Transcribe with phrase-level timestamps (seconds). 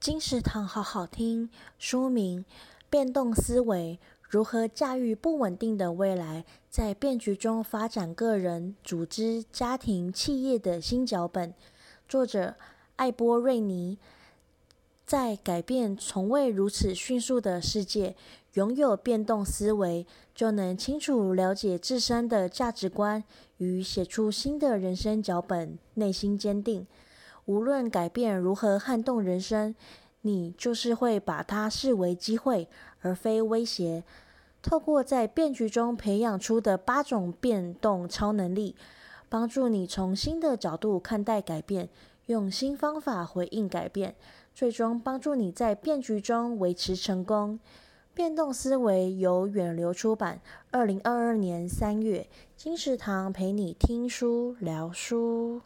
[0.00, 2.42] 金石堂好好听，书名
[2.88, 11.50] 《变动思维：如何驾驭不稳定的未来，在变局中发展个人、组织、家庭、企业的新脚本》，
[12.08, 12.54] 作者
[12.96, 13.98] 艾波瑞尼。
[15.04, 18.16] 在改变从未如此迅速的世界，
[18.54, 23.22] 拥有变动思维，就能清楚了解自身的价值观
[23.58, 26.86] 与写出新的人生脚本，内心坚定。
[27.50, 29.74] 无论改变如何撼动人生，
[30.20, 32.68] 你就是会把它视为机会，
[33.00, 34.04] 而非威胁。
[34.62, 38.76] 透过在变局中培养出的八种变动超能力，
[39.28, 41.88] 帮助你从新的角度看待改变，
[42.26, 44.14] 用新方法回应改变，
[44.54, 47.58] 最终帮助你在变局中维持成功。
[48.14, 50.40] 变动思维由远流出版，
[50.70, 52.28] 二零二二年三月。
[52.56, 55.60] 金石堂陪你听书聊书。